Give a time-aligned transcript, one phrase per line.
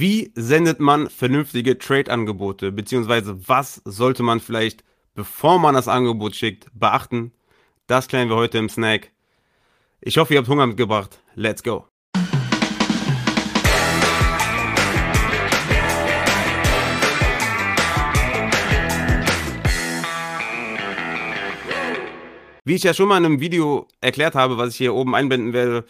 [0.00, 2.72] Wie sendet man vernünftige Trade-Angebote?
[2.72, 4.82] Beziehungsweise was sollte man vielleicht,
[5.14, 7.32] bevor man das Angebot schickt, beachten?
[7.86, 9.12] Das klären wir heute im Snack.
[10.00, 11.20] Ich hoffe, ihr habt Hunger mitgebracht.
[11.34, 11.84] Let's go.
[22.64, 25.52] Wie ich ja schon mal in einem Video erklärt habe, was ich hier oben einblenden
[25.52, 25.84] werde,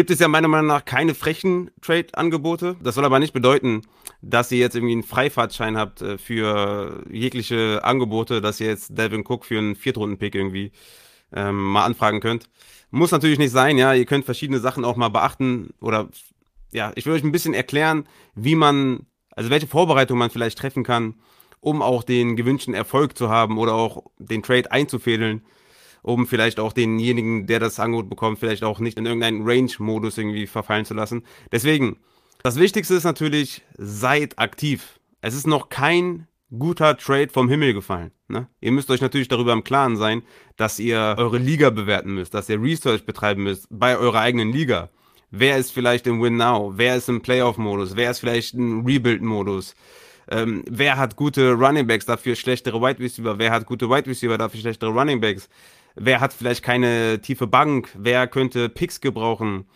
[0.00, 2.74] gibt es ja meiner Meinung nach keine frechen Trade-Angebote.
[2.82, 3.82] Das soll aber nicht bedeuten,
[4.22, 9.26] dass ihr jetzt irgendwie einen Freifahrtschein habt äh, für jegliche Angebote, dass ihr jetzt Devin
[9.28, 10.72] Cook für einen Viertrunden-Pick irgendwie
[11.34, 12.48] ähm, mal anfragen könnt.
[12.90, 13.92] Muss natürlich nicht sein, ja.
[13.92, 16.08] Ihr könnt verschiedene Sachen auch mal beachten oder
[16.72, 20.82] ja, ich will euch ein bisschen erklären, wie man, also welche Vorbereitung man vielleicht treffen
[20.82, 21.16] kann,
[21.60, 25.42] um auch den gewünschten Erfolg zu haben oder auch den Trade einzufädeln
[26.02, 30.46] um vielleicht auch denjenigen, der das Angebot bekommt, vielleicht auch nicht in irgendeinen Range-Modus irgendwie
[30.46, 31.24] verfallen zu lassen.
[31.52, 31.98] Deswegen,
[32.42, 35.00] das Wichtigste ist natürlich, seid aktiv.
[35.20, 36.26] Es ist noch kein
[36.58, 38.10] guter Trade vom Himmel gefallen.
[38.28, 38.48] Ne?
[38.60, 40.22] Ihr müsst euch natürlich darüber im Klaren sein,
[40.56, 44.90] dass ihr eure Liga bewerten müsst, dass ihr Research betreiben müsst bei eurer eigenen Liga.
[45.30, 46.72] Wer ist vielleicht im Win Now?
[46.74, 47.94] Wer ist im Playoff-Modus?
[47.94, 49.76] Wer ist vielleicht im Rebuild-Modus?
[50.28, 53.38] Ähm, wer hat gute Running Backs, dafür schlechtere Wide Receiver?
[53.38, 55.48] Wer hat gute Wide Receiver, dafür schlechtere Running Backs?
[55.94, 59.66] Wer hat vielleicht keine tiefe Bank, wer könnte Picks gebrauchen,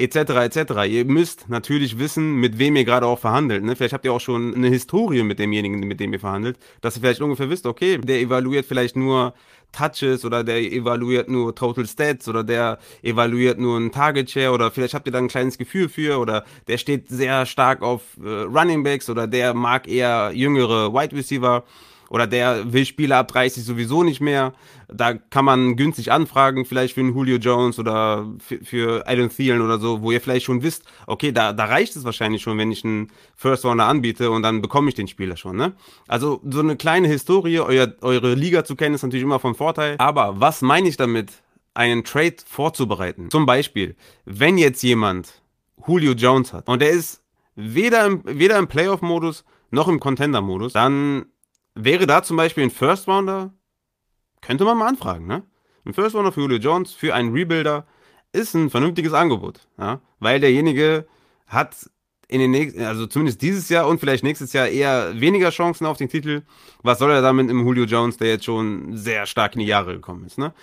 [0.00, 0.16] etc.
[0.16, 0.72] etc.
[0.88, 3.62] Ihr müsst natürlich wissen, mit wem ihr gerade auch verhandelt.
[3.62, 3.76] Ne?
[3.76, 7.02] Vielleicht habt ihr auch schon eine Historie mit demjenigen, mit dem ihr verhandelt, dass ihr
[7.02, 9.34] vielleicht ungefähr wisst, okay, der evaluiert vielleicht nur
[9.72, 14.70] Touches oder der evaluiert nur Total Stats oder der evaluiert nur ein Target Share oder
[14.70, 18.28] vielleicht habt ihr da ein kleines Gefühl für oder der steht sehr stark auf äh,
[18.28, 21.64] Running Backs oder der mag eher jüngere Wide Receiver
[22.10, 24.52] oder der will Spieler ab 30 sowieso nicht mehr.
[24.88, 29.62] Da kann man günstig anfragen, vielleicht für einen Julio Jones oder für, für Adam Thielen
[29.62, 32.72] oder so, wo ihr vielleicht schon wisst, okay, da, da reicht es wahrscheinlich schon, wenn
[32.72, 35.56] ich einen First Rounder anbiete und dann bekomme ich den Spieler schon.
[35.56, 35.72] Ne?
[36.08, 39.94] Also so eine kleine Historie, euer, eure Liga zu kennen, ist natürlich immer von Vorteil.
[39.98, 41.30] Aber was meine ich damit,
[41.74, 43.30] einen Trade vorzubereiten?
[43.30, 45.42] Zum Beispiel, wenn jetzt jemand
[45.86, 47.22] Julio Jones hat und der ist
[47.54, 51.26] weder im, weder im Playoff-Modus noch im Contender-Modus, dann
[51.74, 53.52] wäre da zum Beispiel ein First Rounder,
[54.40, 55.42] könnte man mal anfragen, ne?
[55.84, 57.86] Ein First Rounder für Julio Jones, für einen Rebuilder,
[58.32, 60.00] ist ein vernünftiges Angebot, ja?
[60.18, 61.06] Weil derjenige
[61.46, 61.90] hat
[62.30, 65.96] in den nächsten, also zumindest dieses Jahr und vielleicht nächstes Jahr eher weniger Chancen auf
[65.96, 66.42] den Titel.
[66.82, 69.94] Was soll er damit im Julio Jones, der jetzt schon sehr stark in die Jahre
[69.94, 70.54] gekommen ist, ne?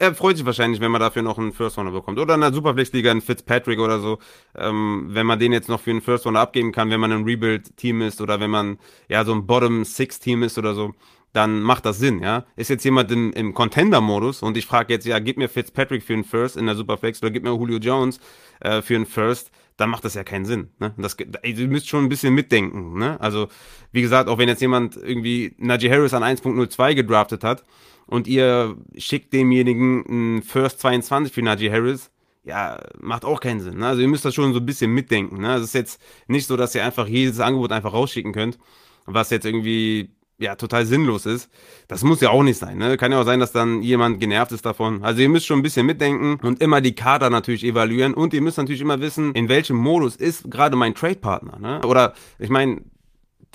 [0.00, 2.18] Er freut sich wahrscheinlich, wenn man dafür noch einen First Runner bekommt.
[2.18, 4.18] Oder in der Superflex-Liga einen Fitzpatrick oder so.
[4.56, 7.22] Ähm, wenn man den jetzt noch für einen First Runner abgeben kann, wenn man ein
[7.22, 10.94] Rebuild-Team ist oder wenn man ja so ein Bottom-Six-Team ist oder so
[11.32, 12.46] dann macht das Sinn, ja.
[12.56, 16.14] Ist jetzt jemand im, im Contender-Modus und ich frage jetzt, ja, gib mir Fitzpatrick für
[16.14, 18.18] einen First in der Superflex oder gib mir Julio Jones
[18.60, 20.70] äh, für einen First, dann macht das ja keinen Sinn.
[20.80, 20.92] Ne?
[20.98, 22.98] Das, ihr müsst schon ein bisschen mitdenken.
[22.98, 23.18] Ne?
[23.20, 23.48] Also,
[23.92, 27.64] wie gesagt, auch wenn jetzt jemand irgendwie Najee Harris an 1.02 gedraftet hat
[28.06, 32.10] und ihr schickt demjenigen einen First 22 für Najee Harris,
[32.42, 33.78] ja, macht auch keinen Sinn.
[33.78, 33.86] Ne?
[33.86, 35.40] Also ihr müsst das schon so ein bisschen mitdenken.
[35.40, 35.48] Ne?
[35.48, 38.58] Also es ist jetzt nicht so, dass ihr einfach jedes Angebot einfach rausschicken könnt,
[39.06, 41.50] was jetzt irgendwie ja total sinnlos ist.
[41.88, 42.78] Das muss ja auch nicht sein.
[42.78, 42.96] Ne?
[42.96, 45.02] Kann ja auch sein, dass dann jemand genervt ist davon.
[45.02, 48.40] Also ihr müsst schon ein bisschen mitdenken und immer die Kader natürlich evaluieren und ihr
[48.40, 51.58] müsst natürlich immer wissen, in welchem Modus ist gerade mein Trade-Partner.
[51.58, 51.80] Ne?
[51.84, 52.82] Oder ich meine,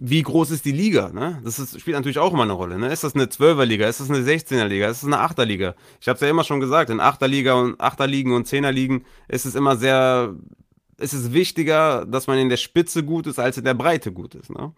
[0.00, 1.10] wie groß ist die Liga?
[1.12, 1.40] Ne?
[1.44, 2.78] Das ist, spielt natürlich auch immer eine Rolle.
[2.78, 2.92] Ne?
[2.92, 3.86] Ist das eine 12er-Liga?
[3.86, 4.88] Ist das eine 16er-Liga?
[4.88, 5.74] Ist das eine 8er-Liga?
[6.00, 9.54] Ich habe es ja immer schon gesagt, in 8er-Liga und 8er-Ligen und 10er-Ligen ist es
[9.54, 10.34] immer sehr,
[10.98, 14.34] ist es wichtiger, dass man in der Spitze gut ist, als in der Breite gut
[14.34, 14.50] ist.
[14.50, 14.72] Ne?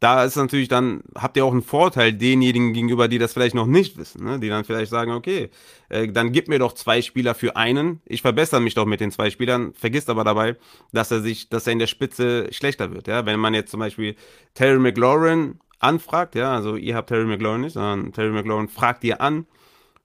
[0.00, 3.66] Da ist natürlich dann, habt ihr auch einen Vorteil denjenigen gegenüber, die das vielleicht noch
[3.66, 4.38] nicht wissen, ne?
[4.38, 5.50] die dann vielleicht sagen, okay,
[5.88, 9.10] äh, dann gib mir doch zwei Spieler für einen, ich verbessere mich doch mit den
[9.10, 10.56] zwei Spielern, vergisst aber dabei,
[10.92, 13.80] dass er sich, dass er in der Spitze schlechter wird, ja, wenn man jetzt zum
[13.80, 14.14] Beispiel
[14.54, 19.20] Terry McLaurin anfragt, ja, also ihr habt Terry McLaurin nicht, sondern Terry McLaurin fragt ihr
[19.20, 19.46] an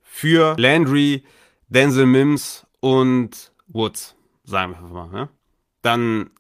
[0.02, 1.24] für Landry,
[1.70, 5.30] Denzel Mims und Woods, sagen wir einfach mal, ja?
[5.84, 6.32] dann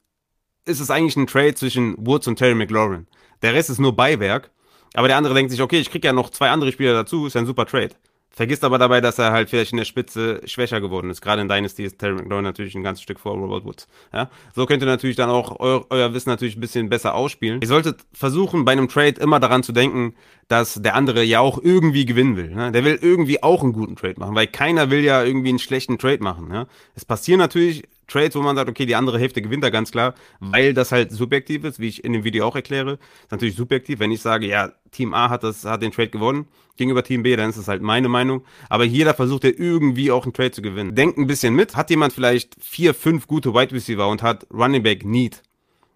[0.65, 3.07] ist es eigentlich ein Trade zwischen Woods und Terry McLaurin.
[3.41, 4.51] Der Rest ist nur Beiwerk.
[4.93, 7.33] Aber der andere denkt sich, okay, ich krieg ja noch zwei andere Spieler dazu, ist
[7.33, 7.95] ja ein super Trade.
[8.35, 11.21] Vergisst aber dabei, dass er halt vielleicht in der Spitze schwächer geworden ist.
[11.21, 13.87] Gerade in Dynasty ist Terry McLaurin natürlich ein ganzes Stück vor Robert Woods.
[14.11, 14.31] Ja?
[14.55, 17.61] So könnt ihr natürlich dann auch eu euer Wissen natürlich ein bisschen besser ausspielen.
[17.61, 20.15] Ihr solltet versuchen, bei einem Trade immer daran zu denken,
[20.47, 22.49] dass der andere ja auch irgendwie gewinnen will.
[22.49, 22.71] Ne?
[22.71, 25.99] Der will irgendwie auch einen guten Trade machen, weil keiner will ja irgendwie einen schlechten
[25.99, 26.51] Trade machen.
[26.51, 26.65] Ja?
[26.95, 30.13] Es passieren natürlich Trades, wo man sagt, okay, die andere Hälfte gewinnt da ganz klar,
[30.39, 32.93] weil das halt subjektiv ist, wie ich in dem Video auch erkläre.
[33.23, 36.47] ist natürlich subjektiv, wenn ich sage, ja, Team A hat das, hat den Trade gewonnen
[36.75, 38.43] gegenüber Team B, dann ist das halt meine Meinung.
[38.69, 40.95] Aber jeder versucht ja irgendwie auch einen Trade zu gewinnen.
[40.95, 41.75] Denkt ein bisschen mit.
[41.75, 45.41] Hat jemand vielleicht vier, fünf gute Wide Receiver und hat Running Back Need?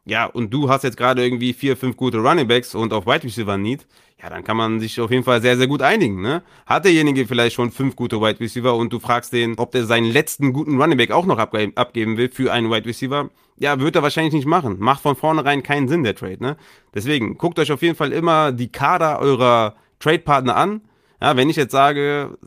[0.07, 3.23] Ja, und du hast jetzt gerade irgendwie vier, fünf gute Running Backs und auf Wide
[3.23, 3.85] Receiver Need,
[4.21, 6.41] ja, dann kann man sich auf jeden Fall sehr, sehr gut einigen, ne?
[6.65, 10.11] Hat derjenige vielleicht schon fünf gute Wide Receiver und du fragst den, ob der seinen
[10.11, 13.95] letzten guten Running Back auch noch abge abgeben will für einen Wide Receiver, ja, wird
[13.95, 14.77] er wahrscheinlich nicht machen.
[14.79, 16.57] Macht von vornherein keinen Sinn, der Trade, ne?
[16.95, 20.81] Deswegen, guckt euch auf jeden Fall immer die Kader eurer Trade-Partner an.
[21.21, 22.37] Ja, wenn ich jetzt sage,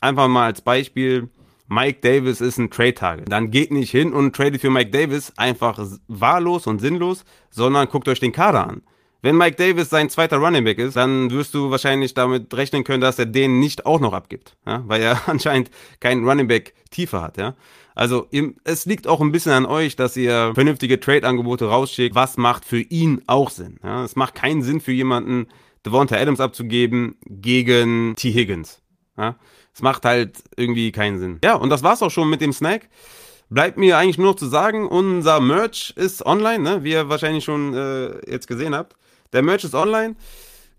[0.00, 1.28] einfach mal als Beispiel,
[1.72, 3.30] Mike Davis ist ein Trade-Target.
[3.30, 5.78] Dann geht nicht hin und tradet für Mike Davis einfach
[6.08, 8.82] wahllos und sinnlos, sondern guckt euch den Kader an.
[9.22, 13.00] Wenn Mike Davis sein zweiter Running Back ist, dann wirst du wahrscheinlich damit rechnen können,
[13.00, 14.82] dass er den nicht auch noch abgibt, ja?
[14.86, 15.70] weil er anscheinend
[16.00, 17.36] keinen Running Back tiefer hat.
[17.36, 17.54] Ja?
[17.94, 18.26] Also
[18.64, 22.16] es liegt auch ein bisschen an euch, dass ihr vernünftige Trade-Angebote rausschickt.
[22.16, 23.78] Was macht für ihn auch Sinn?
[23.84, 24.02] Ja?
[24.02, 25.46] Es macht keinen Sinn für jemanden,
[25.86, 28.32] Devonta Adams abzugeben gegen T.
[28.32, 28.82] Higgins.
[29.16, 29.36] Ja?
[29.74, 31.38] Es macht halt irgendwie keinen Sinn.
[31.44, 32.88] Ja, und das war's auch schon mit dem Snack.
[33.48, 36.84] Bleibt mir eigentlich nur noch zu sagen, unser Merch ist online, ne?
[36.84, 38.94] wie ihr wahrscheinlich schon äh, jetzt gesehen habt.
[39.32, 40.14] Der Merch ist online.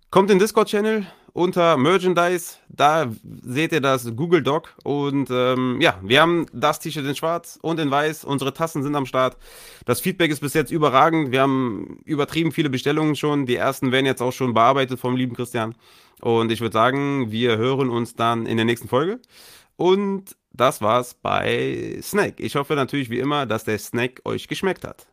[0.10, 2.56] Kommt in den Discord-Channel unter Merchandise.
[2.70, 3.12] Da
[3.44, 4.76] seht ihr das Google Doc.
[4.84, 8.24] Und ähm, ja, wir haben das T-Shirt in schwarz und in weiß.
[8.24, 9.38] Unsere Tassen sind am Start.
[9.86, 11.32] Das Feedback ist bis jetzt überragend.
[11.32, 13.46] Wir haben übertrieben viele Bestellungen schon.
[13.46, 15.76] Die ersten werden jetzt auch schon bearbeitet vom lieben Christian.
[16.22, 19.20] Und ich würde sagen, wir hören uns dann in der nächsten Folge.
[19.76, 22.40] Und das war's bei Snack.
[22.40, 25.08] Ich hoffe natürlich wie immer, dass der Snack euch geschmeckt hat.